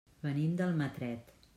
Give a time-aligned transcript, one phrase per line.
[0.27, 1.33] Venim d'Almatret.